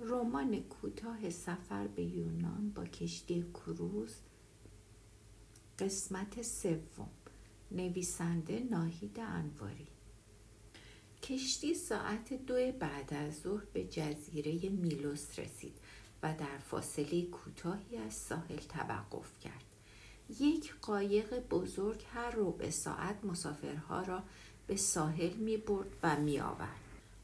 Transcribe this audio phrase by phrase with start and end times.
[0.00, 4.14] رمان کوتاه سفر به یونان با کشتی کروز
[5.78, 7.10] قسمت سوم
[7.70, 9.86] نویسنده ناهید انواری
[11.22, 15.74] کشتی ساعت دو بعد از ظهر به جزیره میلوس رسید
[16.22, 19.64] و در فاصله کوتاهی از ساحل توقف کرد
[20.40, 24.22] یک قایق بزرگ هر ربع ساعت مسافرها را
[24.66, 26.80] به ساحل می برد و می آورد.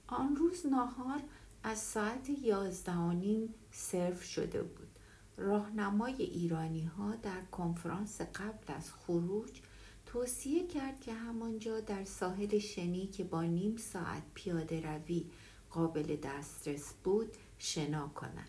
[0.07, 1.23] آن روز ناهار
[1.65, 4.89] از ساعت یازده نیم سرو شده بود.
[5.37, 9.61] راهنمای ایرانی ها در کنفرانس قبل از خروج
[10.07, 15.25] توصیه کرد که همانجا در ساحل شنی که با نیم ساعت پیاده روی
[15.71, 18.49] قابل دسترس بود شنا کنند.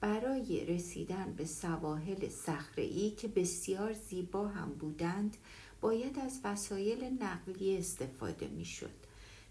[0.00, 5.36] برای رسیدن به سواحل صخره‌ای که بسیار زیبا هم بودند
[5.80, 9.07] باید از وسایل نقلیه استفاده می‌شد.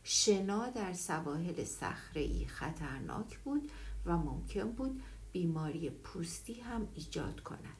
[0.10, 3.72] شنا در سواحل صخره‌ای خطرناک بود
[4.06, 7.78] و ممکن بود بیماری پوستی هم ایجاد کند.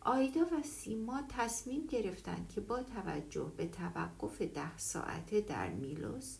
[0.00, 6.36] آیدا و سیما تصمیم گرفتند که با توجه به توقف ده ساعته در میلوس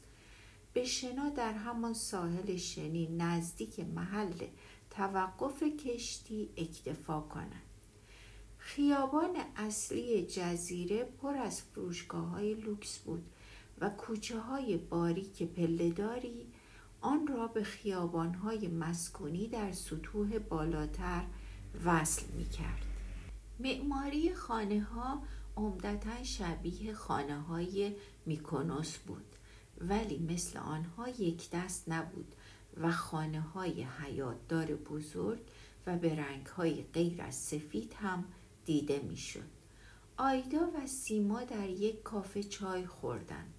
[0.73, 4.47] به شنا در همان ساحل شنی نزدیک محل
[4.91, 7.63] توقف کشتی اکتفا کنند.
[8.59, 13.31] خیابان اصلی جزیره پر از فروشگاه های لوکس بود
[13.81, 16.47] و کوچه های باریک پلهداری
[17.01, 21.25] آن را به خیابان های مسکونی در سطوح بالاتر
[21.85, 22.83] وصل می کرد.
[23.61, 25.23] معماری خانه ها
[25.57, 27.95] عمدتا شبیه خانه های
[28.27, 29.37] میکنوس بود
[29.81, 32.35] ولی مثل آنها یک دست نبود
[32.81, 35.41] و خانه های حیاتدار بزرگ
[35.87, 38.25] و به رنگ های غیر از سفید هم
[38.65, 39.59] دیده می‌شد.
[40.17, 43.55] آیدا و سیما در یک کافه چای خوردند.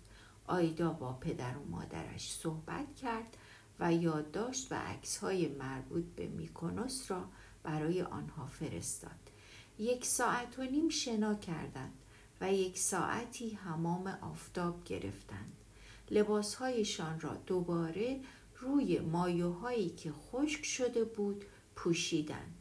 [0.49, 3.37] آیدا با پدر و مادرش صحبت کرد
[3.79, 7.25] و یادداشت و عکسهای مربوط به میکنوس را
[7.63, 9.31] برای آنها فرستاد.
[9.79, 11.93] یک ساعت و نیم شنا کردند
[12.41, 15.53] و یک ساعتی حمام آفتاب گرفتند.
[16.11, 18.19] لباسهایشان را دوباره
[18.59, 22.55] روی مایوهایی که خشک شده بود پوشیدند.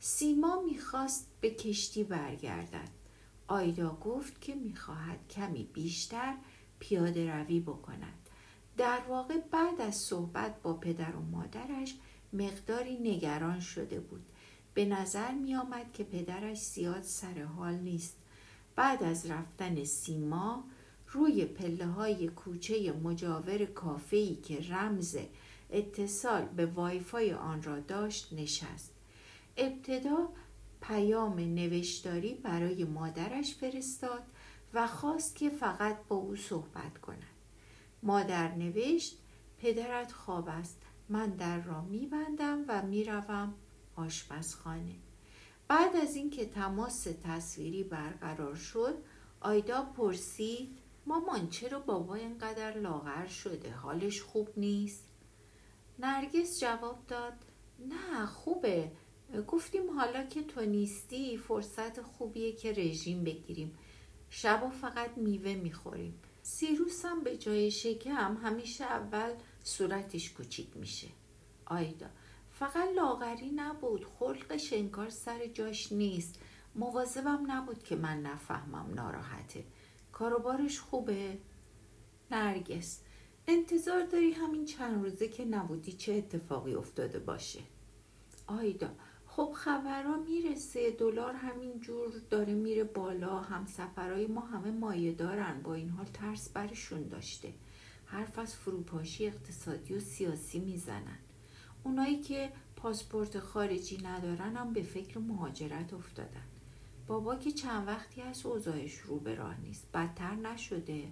[0.00, 2.88] سیما می‌خواست به کشتی برگردد.
[3.46, 6.34] آیدا گفت که می‌خواهد کمی بیشتر
[6.82, 8.28] پیاده روی بکند.
[8.76, 11.94] در واقع بعد از صحبت با پدر و مادرش
[12.32, 14.22] مقداری نگران شده بود.
[14.74, 18.16] به نظر می آمد که پدرش زیاد سر حال نیست.
[18.76, 20.64] بعد از رفتن سیما
[21.08, 25.16] روی پله های کوچه مجاور کافهی که رمز
[25.70, 28.94] اتصال به وایفای آن را داشت نشست.
[29.56, 30.28] ابتدا
[30.80, 34.22] پیام نوشتاری برای مادرش فرستاد
[34.74, 37.22] و خواست که فقط با او صحبت کند.
[38.02, 39.18] مادر نوشت
[39.58, 40.82] پدرت خواب است.
[41.08, 43.54] من در را میبندم و می‌روم
[43.96, 44.94] آشپزخانه.
[45.68, 48.94] بعد از اینکه تماس تصویری برقرار شد
[49.40, 55.04] آیدا پرسید مامان چرا بابا اینقدر لاغر شده؟ حالش خوب نیست؟
[55.98, 57.32] نرگس جواب داد
[57.88, 58.92] نه خوبه.
[59.48, 63.78] گفتیم حالا که تو نیستی فرصت خوبیه که رژیم بگیریم.
[64.34, 66.14] شبا فقط میوه می‌خوریم.
[66.42, 69.34] سیروس هم به جای شکم همیشه اول
[69.64, 71.08] صورتش کوچیک میشه.
[71.66, 72.06] آیدا
[72.50, 76.40] فقط لاغری نبود خلقش انکار سر جاش نیست.
[76.74, 79.64] مواظبم نبود که من نفهمم ناراحته.
[80.12, 81.38] کاروبارش خوبه؟
[82.30, 83.00] نرگس
[83.46, 87.60] انتظار داری همین چند روزه که نبودی چه اتفاقی افتاده باشه؟
[88.46, 88.90] آیدا
[89.36, 93.40] خب خبرها می‌رسه دلار همین جور داره میره بالا.
[93.40, 95.60] هم سفرهای ما همه مایه دارن.
[95.62, 97.52] با این حال ترس برشون داشته.
[98.04, 101.18] حرف از فروپاشی اقتصادی و سیاسی می‌زنن.
[101.84, 106.46] اونایی که پاسپورت خارجی ندارن هم به فکر مهاجرت افتادن.
[107.06, 109.86] بابا که چند وقتی از اوضاعش رو به راه نیست.
[109.94, 111.08] بدتر نشده.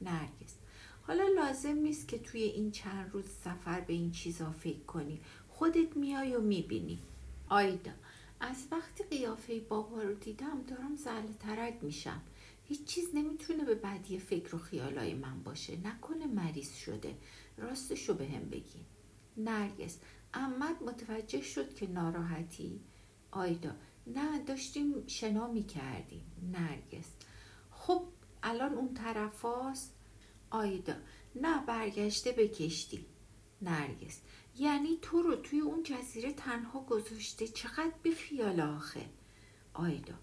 [0.00, 0.54] نرگس.
[1.02, 5.20] حالا لازم نیست که توی این چند روز سفر به این چیزا فکر کنی.
[5.48, 6.98] خودت میای و می‌بینی.
[7.48, 7.92] آیدا
[8.40, 12.22] از وقتی قیافه بابا رو دیدم دارم زل ترک میشم.
[12.64, 15.76] هیچ چیز نمی‌تونه به بدی فکر و خیالای من باشه.
[15.76, 17.14] نکنه مریض شده.
[17.56, 18.86] راستشو به هم بگی
[19.36, 19.98] نرگس
[20.34, 22.80] احمد متوجه شد که ناراحتی.
[23.30, 23.70] آیدا
[24.06, 26.24] نه داشتیم شنا می‌کردیم.
[26.52, 27.08] نرگس
[27.70, 28.02] خب
[28.42, 29.94] الان اون طرف هاست؟
[30.50, 30.94] آیدا
[31.34, 33.06] نه برگشته به کشتی.
[33.62, 34.20] نرگس
[34.58, 37.48] یعنی تو رو توی اون جزیره تنها گذاشته.
[37.48, 39.08] چقدر بی خیال آخه؟
[39.74, 40.14] آیدا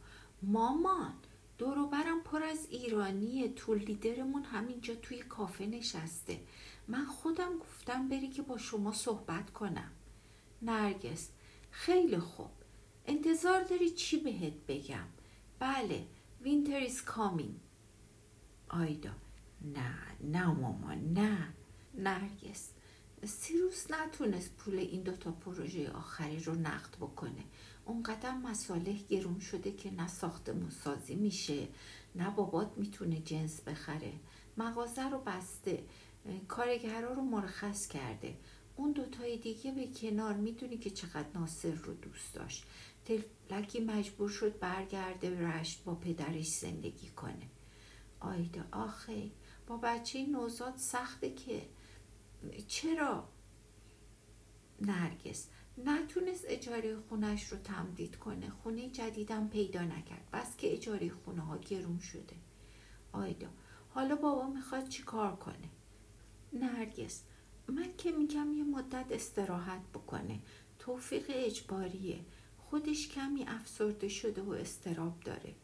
[0.41, 1.13] مامان
[1.57, 3.53] دوروبرم پر از ایرانیه.
[3.53, 6.39] تو لیدرمون همینجا توی کافه نشسته.
[6.87, 9.91] من خودم گفتم بری که با شما صحبت کنم.
[10.61, 11.29] نرگس
[11.71, 12.49] خیلی خوب.
[13.05, 15.07] انتظار داری چی بهت بگم؟
[15.59, 16.07] بله
[16.41, 17.59] winter is coming
[18.69, 19.11] آیدا
[19.61, 21.53] نه نه مامان نه.
[21.93, 22.69] نرگس
[23.25, 27.43] سیروس نتونست پول این دوتا پروژه آخری رو نقد بکنه.
[27.85, 30.49] اونقدر مساله گرون شده که نه ساخت
[30.83, 31.67] سازی میشه
[32.15, 34.13] نه بابات می‌تونه جنس بخره.
[34.57, 35.83] مغازه رو بسته.
[36.47, 38.37] کارگرها رو مرخص کرده.
[38.75, 42.65] اون دوتای دیگه به کنار می‌دونی که چقدر ناصر رو دوست داشت.
[43.05, 47.47] تفلکی مجبور شد برگرده رشت با پدرش زندگی کنه.
[48.19, 49.31] آیدا آخه
[49.67, 51.61] با بچه نوزاد سخته که
[52.67, 53.29] چرا؟
[54.81, 55.47] نرگس
[55.77, 58.49] نتونست اجاره خونش رو تمدید کنه.
[58.49, 60.29] خونه جدیدم پیدا نکرد.
[60.33, 62.35] بس که اجاره خونه ها گرون شده.
[63.11, 63.47] آیدا
[63.89, 65.69] حالا بابا می‌خواد چی کار کنه؟
[66.53, 67.23] نرگس
[67.67, 70.39] من که میگم یه مدت استراحت بکنه.
[70.79, 72.19] توفیق اجباریه.
[72.57, 75.55] خودش کمی افسرده شده و استراب داره.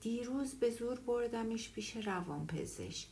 [0.00, 3.08] دیروز به زور بردمش پیش روان پزشک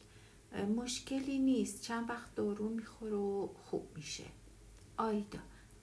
[0.77, 1.83] مشکلی نیست.
[1.83, 4.25] چند وقت دارو می‌خوره و خوب میشه.
[4.97, 5.39] آیدا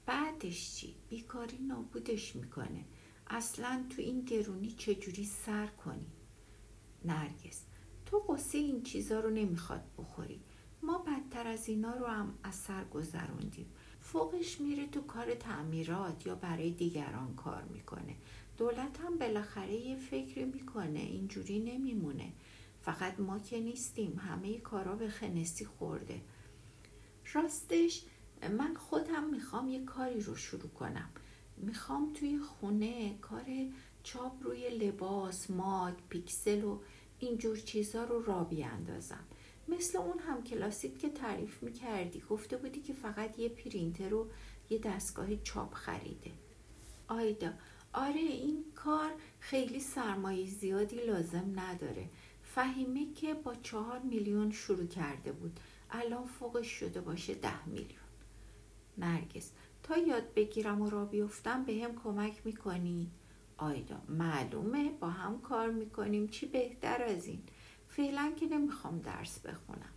[0.06, 2.86] بعدش چی؟ بیکاری نابودش می‌کنه.
[3.28, 6.08] اصلا تو این گرونی چجوری سر کنی؟
[7.06, 7.64] نرگس
[8.06, 10.42] تو قصه این چیزا رو نمی‌خواد بخوری.
[10.81, 13.74] ما بدتر از اینا رو هم از سر گذروندیم.
[14.00, 18.16] فوقش میره تو کار تعمیرات یا برای دیگران کار می‌کنه.
[18.58, 21.00] دولت هم بالاخره یه فکری می‌کنه.
[21.00, 22.34] اینجوری نمیمونه.
[22.88, 26.22] فقط ما که نیستیم همه کارا به خنسی خورده.
[27.34, 28.04] راستش
[28.57, 31.10] من خودم می‌خوام یه کاری رو شروع کنم.
[31.57, 33.45] می‌خوام توی خونه کار
[34.04, 36.80] چاپ روی لباس، ماگ، پیکسل و
[37.19, 39.24] اینجور چیزا رو را بیاندازم.
[39.68, 44.28] مثل اون هم کلاسیت که تعریف می‌کردی گفته بودی که فقط یه پرینتر و
[44.69, 46.31] یه دستگاه چاپ خریده.
[47.07, 47.54] آیدا
[47.94, 52.10] آره این کار خیلی سرمایه زیادی لازم نداره.
[52.57, 55.59] فهیمه که با چهار میلیون شروع کرده بود.
[55.92, 58.07] الان فوقش شده باشه ده میلیون.
[58.98, 59.51] نرگس
[59.83, 63.12] تا یاد بگیرم و را بیفتم به هم کمک می‌کنی؟
[63.57, 66.27] آیدا معلومه با هم کار می‌کنیم.
[66.27, 67.44] چی بهتر از این؟
[67.88, 69.94] فعلا که نمی‌خوام درس بخونم.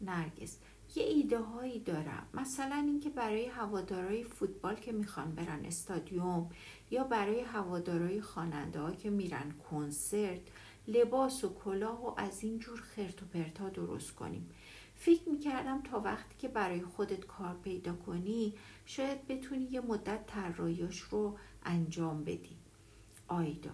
[0.00, 0.58] نرگس
[0.96, 2.26] یه ایده هایی دارم.
[2.34, 6.50] مثلا اینکه برای هوادارای فوتبال که می‌خوان برن استادیوم
[6.90, 10.40] یا برای هوادارای خواننده ها که میرن کنسرت
[10.88, 14.50] لباس و کلاه و از این جور خرت و پرتا درست کنیم.
[14.96, 18.54] فکر می‌کردم تا وقتی که برای خودت کار پیدا کنی
[18.86, 22.56] شاید بتونی یه مدت طراحیاش رو انجام بدی.
[23.28, 23.70] آیدا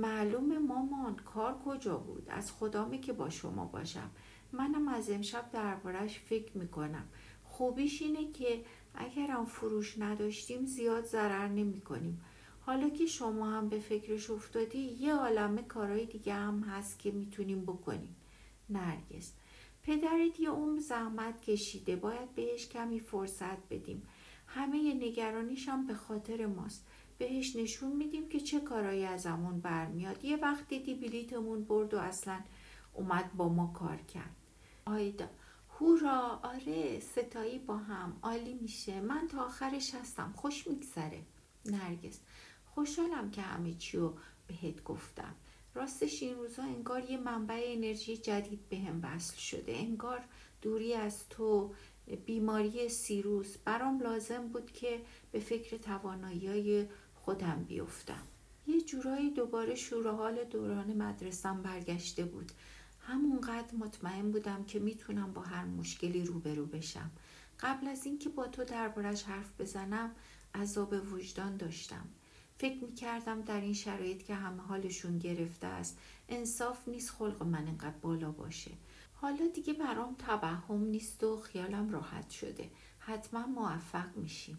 [0.00, 4.10] معلوم مامان کار کجا بود؟ از خدامه که با شما باشم.
[4.52, 7.04] منم از امشب دربارش فکر می‌کنم.
[7.44, 8.64] خوبیش اینه که
[8.94, 12.20] اگرم فروش نداشتیم زیاد ضرر نمی کنیم
[12.66, 17.64] حالا که شما هم به فکرش افتادی یه عالمه کارهای دیگه هم هست که می‌تونیم
[17.64, 18.16] بکنیم.
[18.70, 19.32] نرگس
[19.82, 24.02] پدرت یه عمر زحمت کشیده باید بهش کمی فرصت بدیم.
[24.46, 26.86] همه نگرانیش هم به خاطر ماست.
[27.18, 30.24] بهش نشون میدیم که چه کارایی ازمون برمیاد.
[30.24, 32.40] یه وقت دیدی بلیتمون برد و اصلا
[32.92, 34.36] اومد با ما کار کرد.
[34.86, 35.28] آیدا
[35.80, 39.00] هورا آره ستایی با هم عالی میشه.
[39.00, 40.32] من تا آخرش هستم.
[40.36, 41.22] خوش میگذره.
[41.66, 42.20] نرگس
[42.74, 44.14] خوشحالم که همه چی رو
[44.46, 45.34] بهت گفتم.
[45.74, 49.76] راستش این روزا انگار یه منبع انرژی جدید به هم وصل شده.
[49.76, 50.24] انگار
[50.62, 51.74] دوری از تو
[52.26, 55.00] بیماری سیروس برام لازم بود که
[55.32, 58.22] به فکر توانایی خودم بیفتم.
[58.66, 62.52] یه جورایی دوباره شور حال دوران مدرسم برگشته بود.
[63.00, 67.10] همونقدر مطمئن بودم که می‌تونم با هر مشکلی روبرو بشم.
[67.60, 70.14] قبل از اینکه با تو دربارش حرف بزنم
[70.54, 72.08] عذاب وجدان داشتم.
[72.62, 77.96] فکر می‌کردم در این شرایط که همه حالشون گرفته است انصاف نیست خلق من انقدر
[78.02, 78.70] بالا باشه.
[79.14, 82.70] حالا دیگه برام توهم نیست و خیالم راحت شده.
[82.98, 84.58] حتما موفق میشیم.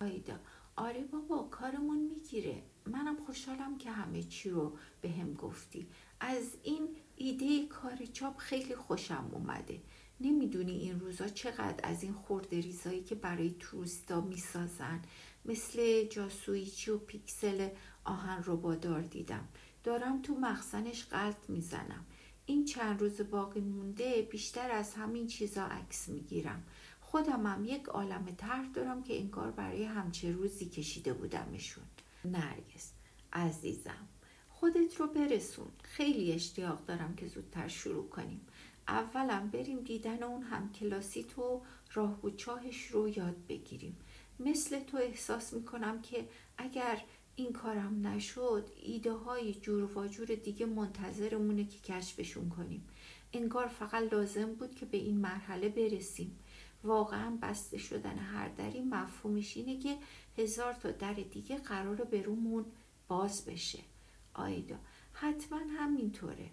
[0.00, 0.34] آیدا
[0.76, 2.62] آره بابا کارمون می‌گیره.
[2.86, 5.86] منم خوشحالم که همه چی رو به هم گفتی.
[6.20, 9.80] از این ایده کار چاپ خیلی خوشم اومده.
[10.20, 15.02] نمی‌دونی این روزا چقدر از این خورده ریزایی که برای توریستا می‌سازن.
[15.44, 17.68] مثل جاسویچی و پیکسل
[18.04, 19.48] آهن رو بادار دیدم.
[19.84, 22.06] دارم تو مخزنش غلط می‌زنم.
[22.46, 26.62] این چند روز باقی مونده بیشتر از همین چیزا عکس می‌گیرم.
[27.00, 31.84] خودم هم یک عالم طرح دارم که انگار برای همچه روزی کشیده بودمشون.
[32.24, 32.92] نرگس
[33.32, 34.08] عزیزم
[34.48, 35.68] خودت رو برسون.
[35.82, 38.40] خیلی اشتیاق دارم که زودتر شروع کنیم.
[38.88, 43.96] اولم بریم دیدن اون هم کلاسی تو راه و چاهش رو یاد بگیریم.
[44.44, 47.02] مثل تو احساس می‌کنم که اگر
[47.36, 52.88] این کارم نشد ایده های جور و جور دیگه منتظرمونه که کشفشون کنیم.
[53.32, 56.38] انگار فقط لازم بود که به این مرحله برسیم.
[56.84, 59.96] واقعا بسته شدن هر دری مفهومش اینه که
[60.38, 62.64] هزار تا در دیگه قرار به رومون
[63.08, 63.78] باز بشه.
[64.34, 64.76] آیدا
[65.12, 66.50] حتما همینطوره.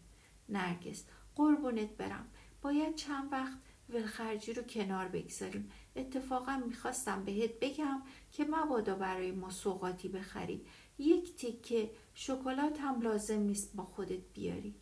[0.50, 1.03] نرگس
[1.36, 2.27] قربونت برم.
[2.62, 3.58] باید چند وقت
[3.89, 5.72] ولخرجی رو کنار بگذاریم.
[5.96, 10.65] اتفاقا می‌خواستم بهت بگم که مبادا برای ما سوقاتی بخری.
[10.98, 14.75] یک تکه شکلات هم لازم نیست با خودت بیاری.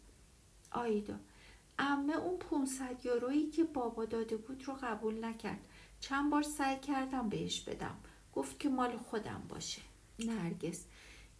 [0.71, 1.19] آیدا
[1.79, 5.67] امه اون 500 یورویی که بابا داده بود رو قبول نکرد.
[5.99, 7.97] چند بار سعی کردم بهش بدم.
[8.33, 9.81] گفت که مال خودم باشه.
[10.19, 10.85] نرگس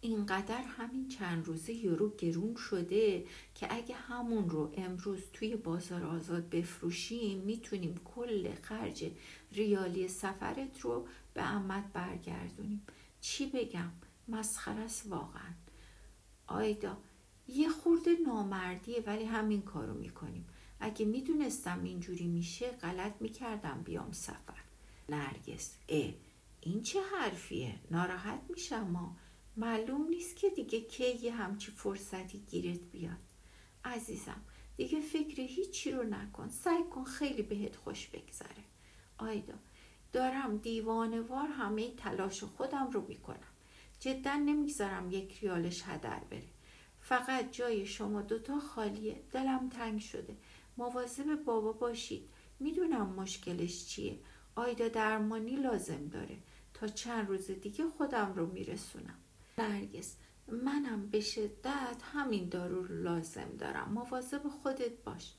[0.00, 3.24] اینقدر همین چند روزه یورو گرون شده
[3.54, 9.10] که اگه همون رو امروز توی بازار آزاد بفروشیم می‌تونیم کل خرج
[9.52, 12.82] ریالی سفرت رو به امت برگردونیم.
[13.20, 13.92] چی بگم؟
[14.28, 15.52] مسخره است واقعا.
[16.46, 16.98] آیدا
[17.48, 20.46] یه خورده نامردیه ولی همین کارو می‌کنیم.
[20.80, 24.62] اگه می‌دونستم اینجوری میشه غلط می‌کردم بیام سفر.
[25.08, 26.14] نرگس اه
[26.60, 29.16] این چه حرفیه؟ ناراحت میشم ما.
[29.58, 33.16] معلوم نیست که دیگه کی یه همچی فرصتی گیرت بیاد.
[33.84, 34.40] عزیزم
[34.76, 36.48] دیگه فکر هیچی رو نکن.
[36.48, 38.64] سعی کن خیلی بهت خوش بگذره.
[39.18, 39.54] آیدا
[40.12, 43.52] دارم دیوانوار همه تلاش خودم رو می‌کنم.
[44.00, 46.48] جدا نمی‌گذارم یک ریالش هدر بره.
[47.00, 49.22] فقط جای شما دوتا خالیه.
[49.32, 50.36] دلم تنگ شده.
[50.76, 52.28] مواظب بابا باشید.
[52.60, 54.18] می‌دونم مشکلش چیه.
[54.54, 56.36] آیدا درمانی لازم داره.
[56.74, 59.18] تا چند روز دیگه خودم رو میرسونم.
[59.58, 60.16] نرگس
[60.48, 63.92] منم به شدت همین دارو لازم دارم.
[63.92, 65.34] مواظب خودت باش.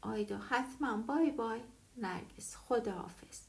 [0.00, 0.96] آیدا حتما.
[0.96, 1.60] بای بای.
[1.96, 3.40] نرگس خداحافظ.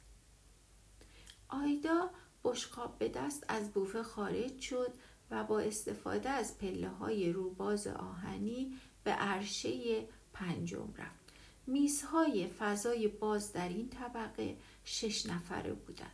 [1.49, 2.09] آیدا
[2.43, 4.93] بشقاب به دست از بوفه خارج شد
[5.31, 10.03] و با استفاده از پله های روباز آهنی به عرشه
[10.33, 11.23] پنجم رفت.
[11.67, 16.11] میزهای فضای باز در این طبقه شش نفره بودند.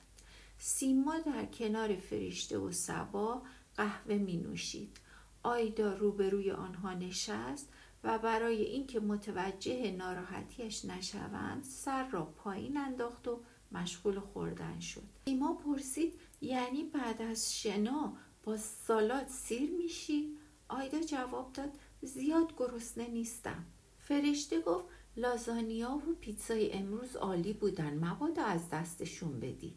[0.58, 3.42] سیما در کنار فرشته و سبا
[3.80, 4.98] قهوه می نوشید.
[5.44, 7.70] آیدا روبروی آنها نشست
[8.04, 13.40] و برای اینکه متوجه ناراحتیش نشوند سر را پایین انداخت و
[13.72, 21.54] مشغول خوردن شد ایما پرسید یعنی بعد از شنا با سالات سیر میشی؟ آیدا جواب
[21.54, 21.72] داد
[22.02, 23.66] زیاد گرسنه نیستم
[23.98, 24.86] فرشته گفت
[25.18, 29.76] لازانیا و پیتزای امروز عالی بودن مبادا از دستشون بدی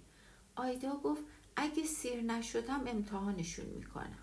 [0.56, 1.24] آیدا گفت
[1.56, 4.18] اگه سیر نشدم امتحانشون می‌کنم.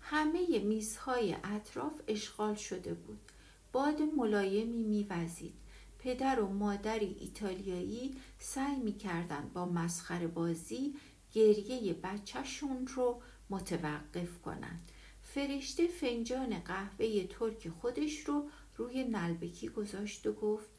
[0.00, 3.20] همه میزهای اطراف اشغال شده بود.
[3.72, 5.54] باد ملایمی میوزید.
[5.98, 10.94] پدر و مادری ایتالیایی سعی می‌کردند با مسخره بازی
[11.32, 14.90] گریه بچهشون رو متوقف کنند.
[15.22, 20.70] فرشته فنجان قهوه ترک خودش رو روی نلبکی گذاشت و گفت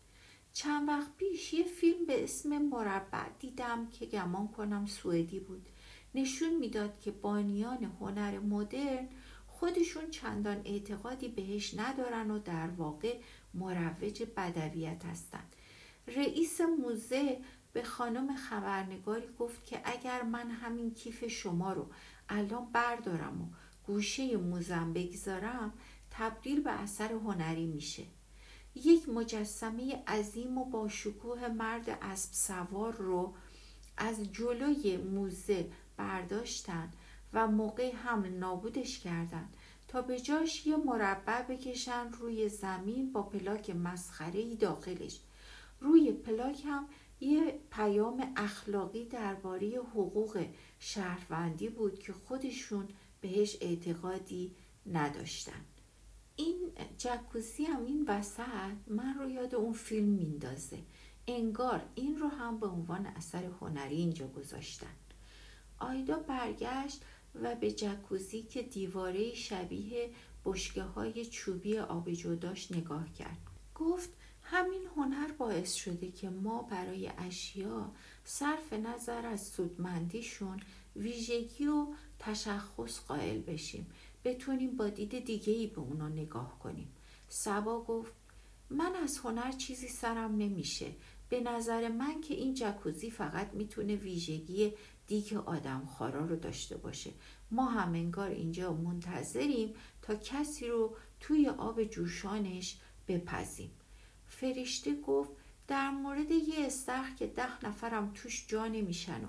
[0.53, 5.69] چند وقت پیش یه فیلم به اسم مربع دیدم که گمان کنم سوئدی بود.
[6.15, 9.09] نشون می‌داد که بانیان هنر مدرن
[9.47, 13.19] خودشون چندان اعتقادی بهش ندارن و در واقع
[13.53, 15.55] مروج بدویت هستند
[16.07, 17.37] رئیس موزه
[17.73, 21.89] به خانم خبرنگاری گفت که اگر من همین کیف شما رو
[22.29, 23.45] الان بردارم و
[23.87, 25.73] گوشه موزم بگذارم
[26.11, 28.03] تبدیل به اثر هنری میشه.
[28.75, 33.33] یک مجسمه عظیم و با شکوه مرد اسب سوار رو
[33.97, 36.91] از جلوی موزه برداشتن
[37.33, 39.49] و موقع هم نابودش کردن
[39.87, 45.19] تا به جاش یه مربع بکشن روی زمین با پلاک مسخره داخلش.
[45.79, 46.87] روی پلاک هم
[47.19, 50.45] یه پیام اخلاقی درباره حقوق
[50.79, 52.87] شهروندی بود که خودشون
[53.21, 55.65] بهش اعتقادی نداشتن.
[56.35, 60.77] این جکوزی هم این وسط من رو یاد اون فیلم میندازه.
[61.27, 64.95] انگار این رو هم به عنوان اثر هنری اینجا گذاشتن.
[65.79, 67.01] آیدا برگشت
[67.35, 70.09] و به جکوزی که دیواره شبیه
[70.45, 73.37] بشکه های چوبی آب جداش نگاه کرد.
[73.75, 74.09] گفت
[74.43, 77.91] همین هنر باعث شده که ما برای اشیا
[78.25, 80.59] صرف نظر از سودمندیشون
[80.95, 81.87] ویژگی و
[82.19, 83.87] تشخص قائل بشیم.
[84.23, 86.91] بتونیم با دید دیگه ای به اونا نگاه کنیم.
[87.27, 88.13] سبا گفت
[88.69, 90.91] من از هنر چیزی سرم نمیشه.
[91.29, 94.73] به نظر من که این جکوزی فقط می‌تونه ویژگی
[95.07, 97.11] دیگ آدم خارا رو داشته باشه.
[97.51, 103.71] ما هم انگار اینجا منتظریم تا کسی رو توی آب جوشانش بپزیم.
[104.27, 105.31] فرشته گفت
[105.67, 109.27] در مورد یه استخر که ده نفرم توش جا نمیشن و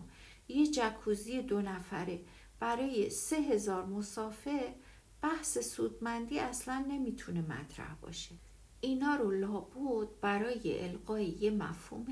[0.48, 2.20] یه جکوزی دو نفره.
[2.62, 4.74] برای سه هزار مسافر
[5.22, 8.34] بحث سودمندی اصلا نمی‌تونه مطرح باشه
[8.80, 12.06] اینا رو لابود برای القای یه مفهوم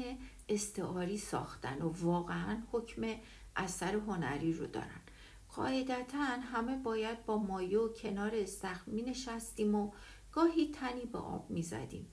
[0.49, 3.02] استعاری ساختن و واقعا حکم
[3.57, 5.00] اثر هنری رو دارن
[5.57, 9.92] قاعدتا همه باید با مایه و کنار استخر می نشستیم و
[10.33, 12.07] گاهی تنی به آب می زدیم.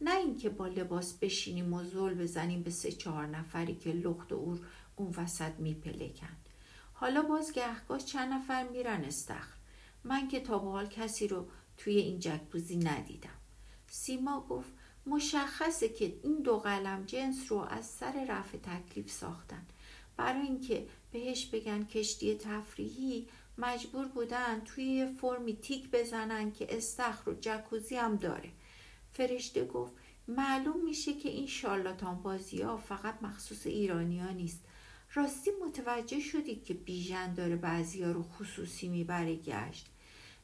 [0.00, 4.36] نه اینکه با لباس بشینیم و زل بزنیم به سه چهار نفری که لخت و
[4.36, 4.60] اور
[4.96, 6.43] اون وسط می پلکن.
[6.94, 9.54] حالا باز گهگاه چند نفر میرن استخر.
[10.04, 13.38] من که تا به حال کسی رو توی این جکبوزی ندیدم.
[13.90, 14.72] سیما گفت
[15.06, 19.66] مشخصه که این دو قلم جنس رو از سر رفع تکلیف ساختن.
[20.16, 27.34] برای اینکه بهش بگن کشتی تفریحی مجبور بودن توی فرمی تیک بزنن که استخر و
[27.40, 28.50] جکوزی هم داره
[29.12, 29.92] فرشته گفت
[30.28, 34.64] معلوم میشه که این شارلاتان بازی ها فقط مخصوص ایرانی ها نیست
[35.14, 39.86] راستی متوجه شدید که بیژن داره بعضی ها رو خصوصی می‌بره گشت.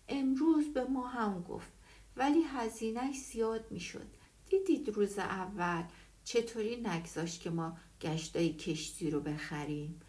[0.08, 1.72] امروز به ما هم گفت
[2.16, 4.06] ولی هزینهش زیاد می‌شد.
[4.50, 5.82] دیدید روز اول
[6.24, 10.00] چطوری نگذاشت که ما گشتای کشتی رو بخریم؟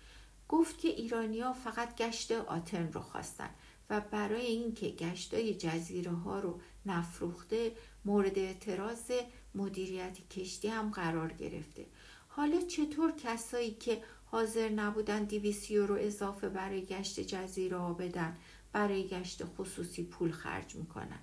[0.49, 3.49] گفت که ایرانیا فقط گشت آتن رو خواستن
[3.89, 7.71] و برای اینکه گشتای جزیره ها رو نفروخته
[8.05, 9.11] مورد اعتراض
[9.55, 11.85] مدیریت کشتی هم قرار گرفته.
[12.27, 18.37] حالا چطور کسایی که حاضر نبودن دیویس رو اضافه برای گشت جزیره ها بدن
[18.71, 21.19] برای گشت خصوصی پول خرج می‌کنن.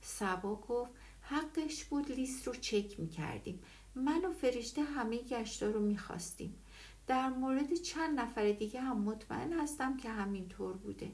[0.00, 3.62] سبا گفت حقش بود لیست رو چک می‌کردیم.
[3.94, 6.54] من و فرشته همه گشتا رو می‌خواستیم.
[7.06, 11.12] در مورد چند نفر دیگه هم مطمئن هستم که همینطور بوده.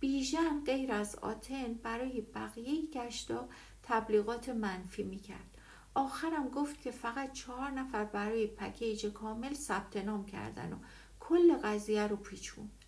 [0.00, 3.48] بیژن غیر از آتن برای بقیه گشتا
[3.82, 5.53] تبلیغات منفی می‌کرد.
[5.94, 10.76] آخرم گفت که فقط چهار نفر برای پکیج کامل ثبت نام کردن و
[11.20, 12.84] کل قضیه رو پیچوند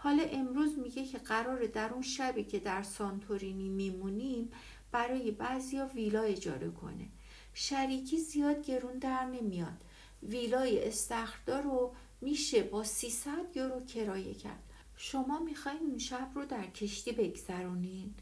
[0.00, 4.50] حالا امروز میگه که قرار در اون شبی که در سانتورینی میمونیم
[4.92, 7.08] برای بعضیا ویلا اجاره کنه.
[7.54, 9.84] شریکی زیاد گرون در نمیاد.
[10.22, 14.62] ویلای استخردار رو میشه با 300 یورو کرایه کرد.
[14.96, 18.14] شما می‌خواین اون شب رو در کشتی بگذرونین؟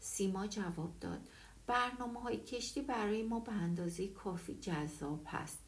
[0.00, 1.28] سیما جواب داد.
[1.68, 5.58] برنامه های کشتی برای ما به اندازه کافی جذاب هست.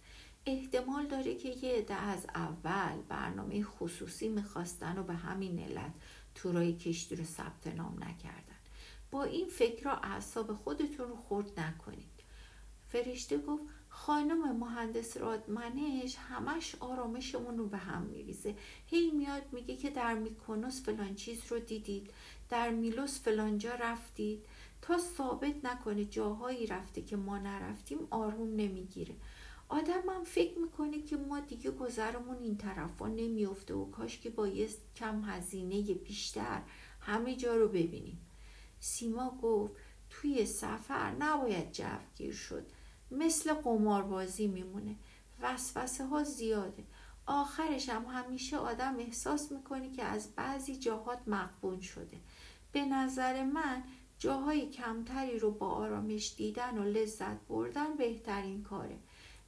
[0.46, 5.92] احتمال داره که یه عده از اول برنامه خصوصی می‌خواستن و به همین علت
[6.34, 8.56] تورای کشتی رو ثبت نام نکردن.
[9.10, 12.20] با این فکر را اعصاب خودتون رو خورد نکنید.
[12.88, 18.56] فرشته گفت خانم مهندس رادمنش همش آرامشمون رو به هم میریزه.
[18.86, 22.10] هی میاد میگه که در میکنوس فلان چیز رو دیدید.
[22.48, 24.46] در میلوس فلانجا رفتید.
[24.82, 29.14] تا ثابت نکنه جاهایی رفته که ما نرفتیم آروم نمی‌گیره.
[29.68, 34.80] آدم هم فکر می‌کنه که ما دیگه گذرمون این طرفا نمیافته و کاش که بایست
[34.96, 36.62] کم هزینه بیشتر
[37.00, 38.26] همه جا رو ببینیم.
[38.80, 39.72] سیما گفت
[40.10, 42.66] توی سفر نباید جوگیر شد.
[43.10, 44.96] مثل قماربازی میمونه.
[45.42, 46.84] وسوسه ها زیاده.
[47.26, 52.20] آخرش هم همیشه آدم احساس می‌کنه که از بعضی جاهات مقبون شده.
[52.72, 53.82] به نظر من
[54.20, 58.98] جاهای کمتری رو با آرامش دیدن و لذت بردن بهترین کاره.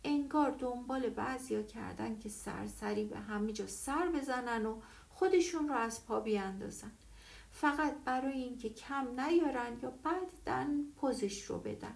[0.04, 4.80] انگار دنبال بعضیا کردن که سرسری به همه جا سر بزنن و
[5.10, 6.92] خودشون رو از پا بیاندازن.
[7.50, 11.94] فقط برای اینکه کم نیارن یا بعدن پوزش رو بدن.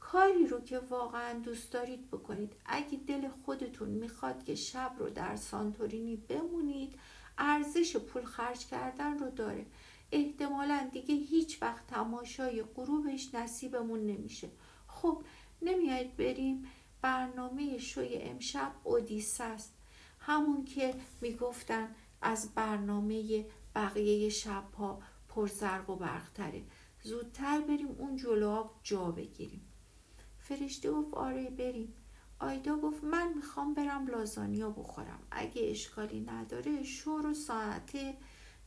[0.00, 2.52] کاری رو که واقعا دوست دارید بکنید.
[2.66, 6.94] اگه دل خودتون می‌خواد که شب رو در سانتورینی بمونید
[7.38, 9.66] ارزش پول خرج کردن رو داره.
[10.12, 14.50] احتمالا دیگه هیچ وقت تماشای غروبش نصیبمون نمیشه.
[14.86, 15.22] خب
[15.62, 16.64] نمیاید بریم
[17.02, 19.74] برنامه شوی امشب اودیسه است.
[20.18, 26.62] همون که می‌گفتن از برنامه بقیه شبها پرزرق و برقتره.
[27.02, 29.66] زودتر بریم اون جلوها جا بگیریم.
[30.38, 31.94] فرشته گفت آره بریم.
[32.38, 35.22] آیدا گفت من می‌خوام برم لازانیا بخورم.
[35.30, 37.92] اگه اشکالی نداره شور و ساعت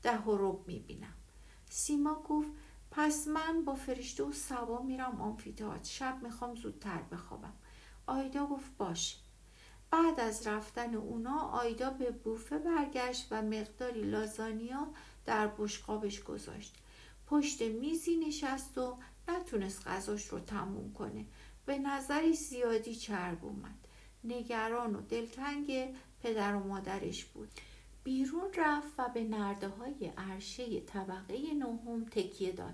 [0.04, 1.14] ده و رب می‌بینم.
[1.76, 2.50] سیما گفت
[2.92, 7.54] پس من با فرشته و سبا میرم آمفیتات شب می‌خوام زودتر بخوابم.
[8.08, 9.18] آیدا گفت باشه
[9.92, 14.88] بعد از رفتن اونا آیدا به بوفه برگشت و مقداری لازانیا
[15.26, 16.76] در بشقابش گذاشت.
[17.28, 21.26] پشت میزی نشست و نتونست غذاش رو تموم کنه.
[21.66, 23.88] به نظری زیادی چرب اومد.
[24.24, 27.50] نگران و دلتنگ پدر و مادرش بود.
[28.06, 32.74] بیرون رفت و به نرده های عرشه طبقه نهم تکیه داد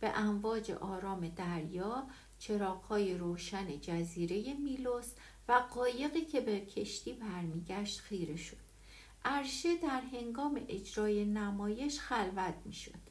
[0.00, 2.06] به امواج آرام دریا
[2.38, 5.12] چراغهای روشن جزیره میلوس
[5.48, 8.56] و قایقی که به کشتی برمیگشت خیره شد
[9.24, 13.06] عرشه در هنگام اجرای نمایش خلوت می شد.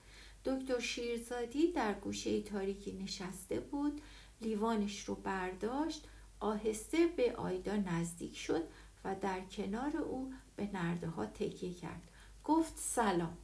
[0.46, 4.02] دکتر شیرزادی در گوشه تاریکی نشسته بود
[4.42, 6.08] لیوانش رو برداشت
[6.40, 8.64] آهسته به آیدا نزدیک شد
[9.06, 12.02] و در کنار او به نرده ها تکیه کرد.
[12.44, 13.38] گفت سلام.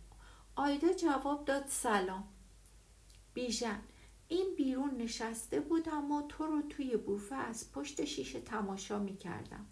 [0.56, 2.24] آیدا جواب داد سلام.
[3.34, 3.82] بیژن
[4.28, 9.66] این بیرون نشسته بود اما تو رو توی بوفه از پشت شیشه تماشا می کردم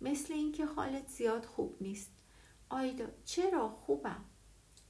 [0.00, 2.10] مثل اینکه حالت زیاد خوب نیست.
[2.68, 4.24] آیدا چرا خوبم؟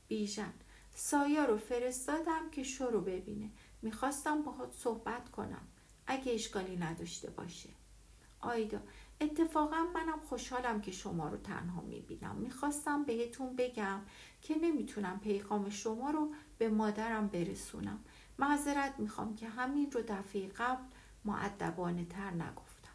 [0.08, 0.52] بیژن
[0.94, 3.50] سایا رو فرستادم که شو رو ببینه.
[3.82, 5.68] می‌خواستم باهات صحبت کنم
[6.06, 7.68] اگه اشکالی نداشته باشه.
[8.40, 8.80] آیدا
[9.24, 12.36] اتفاقا منم خوشحالم که شما رو تنها می‌بینم.
[12.36, 14.00] می‌خواستم بهتون بگم
[14.42, 17.98] که نمی‌تونم پیغام شما رو به مادرم برسونم.
[18.38, 20.82] معذرت می‌خوام که همین رو دفعه قبل
[21.24, 22.94] معدبانه تر نگفتم.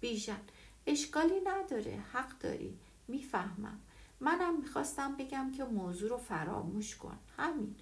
[0.00, 0.40] بیژن
[0.86, 1.98] اشکالی نداره.
[2.12, 2.78] حق داری.
[3.08, 3.80] می‌فهمم.
[4.20, 7.18] منم می‌خواستم بگم که موضوع رو فراموش کن.
[7.36, 7.76] همین.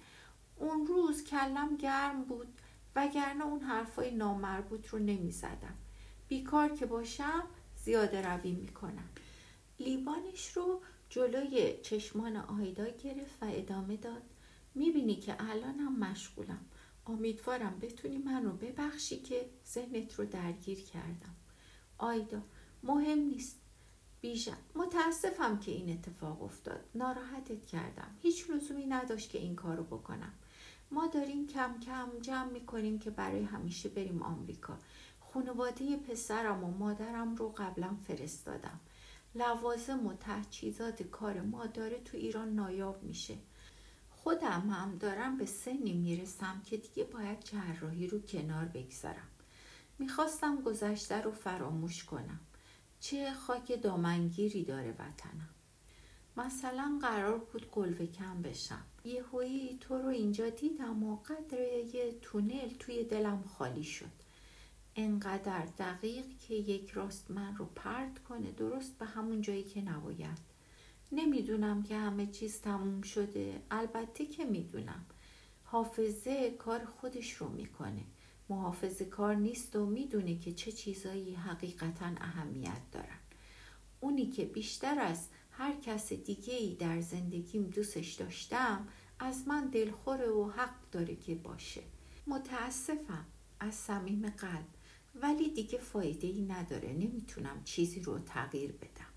[0.55, 2.47] اون روز کلم گرم بود
[2.95, 5.75] وگرنه اون حرفای نامربوط رو نمی‌زدم.
[6.27, 7.43] بیکار که باشم
[7.83, 9.09] زیاده روی می‌کنم.
[9.79, 14.21] لیوانش رو جلوی چشمان آیدا گرفت و ادامه داد.
[14.75, 16.65] می‌بینی که الانم مشغولم.
[17.07, 21.35] امیدوارم بتونی من رو ببخشی که ذهنت رو درگیر کردم.
[21.97, 22.41] آیدا
[22.83, 23.57] مهم نیست.
[24.21, 26.85] بیژن متاسفم که این اتفاق افتاد.
[26.95, 28.15] ناراحتت کردم.
[28.21, 30.33] هیچ لزومی نداشت که این کارو بکنم.
[30.91, 34.77] ما داریم کم کم جمع می‌کنیم که برای همیشه بریم آمریکا.
[35.33, 38.79] خانواده پسرم و مادرم رو قبلا فرستادم.
[39.35, 43.35] لوازم و تجهیزات کار ما داره تو ایران نایاب میشه.
[44.09, 49.27] خودم هم دارم به سنی می‌رسم که دیگه باید جراحی رو کنار بگذارم.
[49.99, 52.39] می‌خواستم گذشته رو فراموش کنم.
[52.99, 55.49] چه خاک دامنگیری داره وطنم.
[56.37, 58.85] مثلا قرار بود قلوه کم بشم.
[59.05, 61.59] یه هایی تو رو اینجا دیدم و قدر
[61.95, 64.30] یه تونل توی دلم خالی شد.
[64.95, 68.51] انقدر دقیق که یک راست من رو پرد کنه.
[68.51, 70.37] درست به همون جایی که نباید.
[71.11, 73.61] نمی‌دونم که همه چیز تموم شده.
[73.71, 75.05] البته که می‌دونم.
[75.63, 78.03] حافظه کار خودش رو می‌کنه.
[78.49, 83.19] محافظه کار نیست و می‌دونه که چه چیزایی حقیقتا اهمیت دارن.
[83.99, 88.87] اونی که بیشتر از هر کس دیگه ای در زندگیم دوستش داشتم
[89.19, 91.81] از من دلخوره و حق داره که باشه.
[92.27, 93.25] متاسفم.
[93.59, 94.65] از صمیم قلب.
[95.15, 96.93] ولی دیگه فایده ای نداره.
[96.93, 99.11] نمی‌تونم چیزی رو تغییر بدم.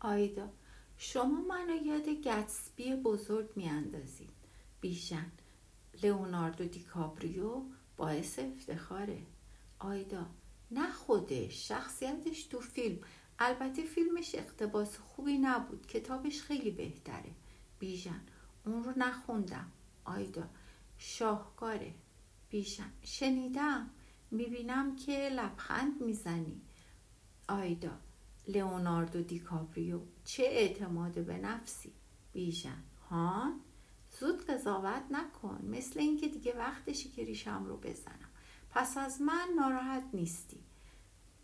[0.00, 0.50] آیدا
[0.96, 4.32] شما منو یاد گتسبی بزرگ میاندازید.
[4.80, 5.32] بیژن
[6.02, 7.62] لئوناردو دیکابریو
[7.96, 9.22] باعث افتخاره.
[9.78, 10.26] آیدا
[10.70, 12.98] نه خودش شخصیتش تو فیلم.
[13.38, 15.86] البته فیلمش اقتباس خوبی نبود.
[15.86, 17.30] کتابش خیلی بهتره.
[17.78, 18.20] بیژن
[18.66, 19.72] اون رو نخوندم.
[20.04, 20.48] آیدا
[20.98, 21.94] شاهکاره.
[22.50, 23.90] بیژن شنیدم؟
[24.32, 26.60] می‌بینم که لبخند می‌زنی.
[27.48, 27.98] آیدا
[28.48, 31.92] لئوناردو دیکاپریو چه اعتماد به نفسی؟
[32.32, 33.52] بیژن ها
[34.20, 35.68] زود قضاوت نکن.
[35.70, 38.28] مثل اینکه دیگه وقتشی که ریشم رو بزنم.
[38.70, 40.60] پس از من ناراحت نیستی.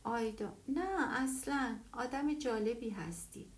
[0.04, 1.76] آیدا نه اصلا.
[1.92, 3.52] آدم جالبی هستید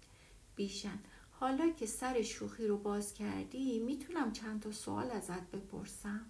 [0.56, 0.98] بیشن
[1.30, 6.26] حالا که سر شوخی رو باز کردی می‌تونم چند تا سوال ازت بپرسم؟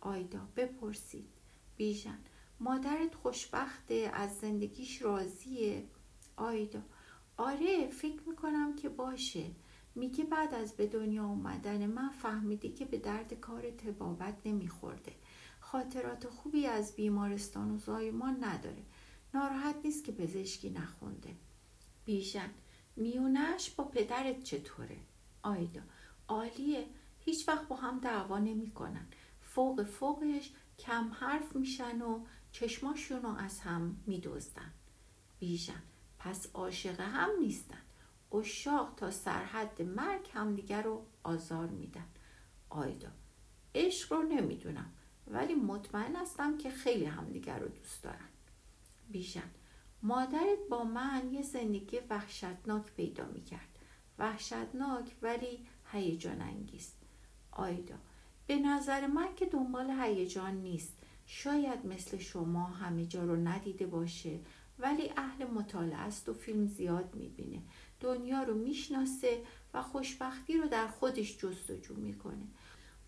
[0.00, 1.35] آیدا بپرسید.
[1.76, 2.18] بیژن.
[2.60, 5.84] مادرت خوشبخته از زندگیش راضیه؟
[6.36, 6.82] آیدا.
[7.36, 9.50] آره فکر می‌کنم که باشه.
[9.94, 15.12] میگه بعد از به دنیا اومدن من فهمیدی که به درد کار تبابت نمیخورده.
[15.60, 18.82] خاطرات خوبی از بیمارستان و زایمان نداره.
[19.34, 21.36] ناراحت نیست که پزشکی نخونده.
[22.04, 22.50] بیژن.
[22.96, 24.96] میونش با پدرت چطوره؟
[25.42, 25.80] آیدا.
[26.28, 26.86] عالیه.
[27.20, 29.06] هیچ وقت با هم دعوا نمی‌کنن.
[29.40, 34.72] فوق فوقش کم حرف میشن و چشماشون رو از هم میدزدن.
[35.38, 35.82] بیژن
[36.18, 37.82] پس عاشق هم نیستن.
[38.32, 42.06] اشاق تا سرحد مرگ همدیگر رو آزار میدن.
[42.70, 43.08] آیدا
[43.74, 44.92] عشق رو نمی‌دونم
[45.26, 48.28] ولی مطمئن هستم که خیلی همدیگر رو دوست دارن.
[49.08, 49.50] بیژن
[50.02, 53.78] مادرت با من یه زندگی وحشتناک پیدا می‌کرد.
[54.18, 56.92] وحشتناک ولی هیجان انگیز.
[57.50, 57.94] آیدا
[58.46, 60.92] به نظر من که دنبال هیجان نیست.
[61.26, 64.40] شاید مثل شما همه جا رو ندیده باشه
[64.78, 67.62] ولی اهل مطالعه است و فیلم زیاد می‌بینه.
[68.00, 69.42] دنیا رو می‌شناسه
[69.74, 72.46] و خوشبختی رو در خودش جستجو می‌کنه.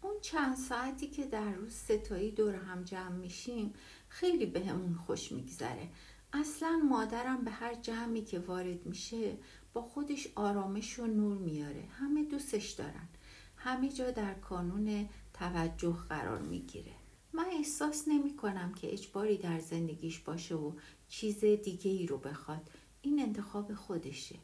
[0.02, 3.74] اون چند ساعتی که در روز ستایی دور هم جمع میشیم
[4.08, 5.88] خیلی بهمون به خوش میگذره.
[6.32, 9.36] اصلا مادرم به هر جمعی که وارد میشه
[9.72, 13.08] با خودش آرامش و نور میاره همه دوستش دارن.
[13.56, 16.92] همه جا در کانون توجه قرار می‌گیره.
[17.32, 20.72] من احساس نمی کنم که اجباری در زندگیش باشه و
[21.08, 22.70] چیز دیگه ای رو بخواد.
[23.02, 24.38] این انتخاب خودشه.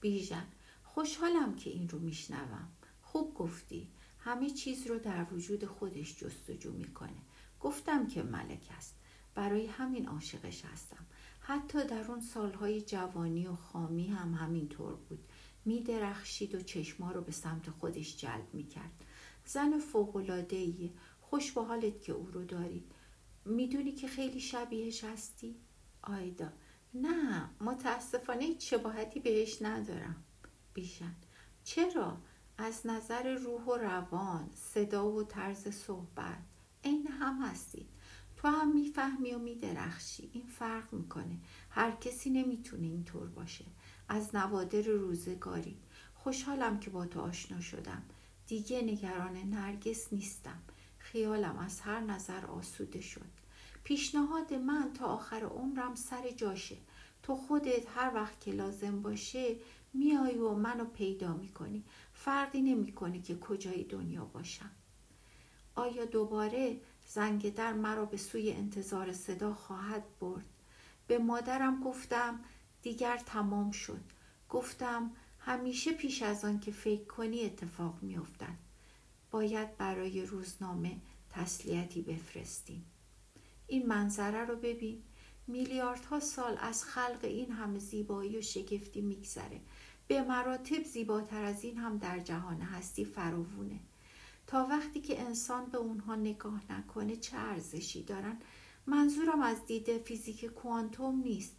[0.00, 0.46] بیژن
[0.84, 2.68] خوشحالم که این رو میشنوم.
[3.02, 3.88] خوب گفتی.
[4.18, 7.22] همه چیز رو در وجود خودش جستجو می‌کنه.
[7.60, 8.94] گفتم که ملک است.
[9.34, 11.06] برای همین عاشقش هستم.
[11.40, 15.24] حتی در اون سالهای جوانی و خامی هم همین طور بود.
[15.64, 19.04] میدرخشید و چشما رو به سمت خودش جلب می‌کرد.
[19.46, 22.84] زن فوقلادهیه خوش به حالت که او رو داری.
[23.44, 25.56] می‌دونی که خیلی شبیهش هستی؟
[26.02, 26.48] آیدا.
[26.94, 30.24] نه متاسفانه هیچ شباهتی بهش ندارم.
[30.74, 31.14] بیشن.
[31.64, 32.18] چرا؟
[32.58, 36.38] از نظر روح و روان صدا و طرز صحبت.
[36.84, 37.88] عین هم هستید.
[38.36, 40.30] تو هم می‌فهمی و میدرخشی.
[40.32, 41.38] این فرق می‌کنه.
[41.70, 43.64] هر کسی نمی‌تونه اینطور باشه.
[44.08, 45.76] از نوادر روزگاری.
[46.14, 48.02] خوشحالم که با تو آشنا شدم.
[48.50, 50.62] دیگه نگران نرگس نیستم.
[50.98, 53.30] خیالم از هر نظر آسوده شد.
[53.84, 56.76] پیشنهاد من تا آخر عمرم سر جاشه.
[57.22, 59.56] تو خودت هر وقت که لازم باشه
[59.94, 61.84] میای و منو پیدا می‌کنی.
[62.14, 64.70] فرقی نمی‌کنه که کجای دنیا باشم.
[65.74, 70.46] آیا دوباره زنگ در مرا به سوی انتظار صدا خواهد برد؟
[71.06, 72.40] به مادرم گفتم
[72.82, 74.04] دیگر تمام شد.
[74.48, 75.10] گفتم
[75.40, 78.58] همیشه پیش از آن که فکر کنی اتفاق میافتد.
[79.30, 80.96] باید برای روزنامه
[81.30, 82.84] تسلیتی بفرستیم
[83.66, 85.02] این منظره رو ببین.
[85.46, 89.60] میلیاردها سال از خلق این همه زیبایی و شگفتی میگذره.
[90.08, 93.80] به مراتب زیباتر از این هم در جهان هستی فراوونه.
[94.46, 98.38] تا وقتی که انسان به اونها نگاه نکنه چه ارزشی دارن؟
[98.86, 101.56] منظورم از دید فیزیک کوانتوم نیست.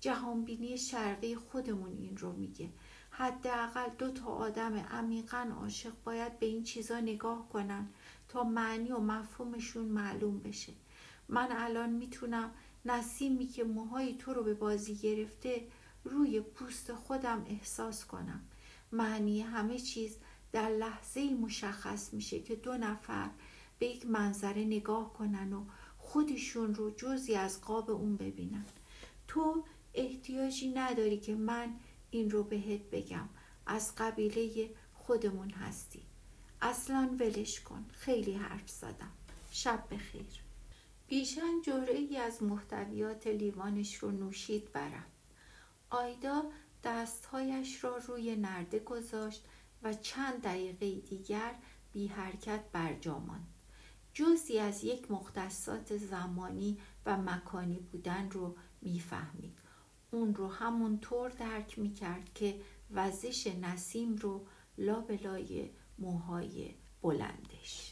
[0.00, 2.68] جهانبینی شرقی خودمون این رو میگه.
[3.14, 7.88] حداقل دو تا آدم عمیقا عاشق باید به این چیزا نگاه کنن
[8.28, 10.72] تا معنی و مفهومشون معلوم بشه.
[11.28, 12.50] من الان می‌تونم
[12.84, 15.66] نسیمی که موهای تو رو به بازی گرفته
[16.04, 18.40] روی پوست خودم احساس کنم.
[18.92, 20.16] معنی همه چیز
[20.52, 23.30] در لحظه مشخص میشه که دو نفر
[23.78, 25.64] به یک منظره نگاه کنن و
[25.98, 28.64] خودشون رو جزی از قاب اون ببینن.
[29.28, 31.74] تو احتیاجی نداری که من
[32.12, 33.28] این رو بهت بگم.
[33.66, 36.02] از قبیله خودمون هستی.
[36.60, 37.84] اصلا ولش کن.
[37.92, 39.12] خیلی حرف زدم.
[39.50, 40.42] شب بخیر.
[41.08, 45.06] بیشن جوره ای از محتویات لیوانش رو نوشید برم.
[45.90, 46.42] آیدا
[46.84, 49.44] دستهایش را روی نرده گذاشت
[49.82, 51.54] و چند دقیقه دیگر
[51.92, 53.40] بی حرکت برجامان
[54.14, 59.61] جزی از یک مختصات زمانی و مکانی بودن رو می‌فهمید.
[60.12, 64.46] اون رو همون طور درک می‌کرد که وزش نسیم رو
[64.78, 67.91] لابلای موهای بلندش.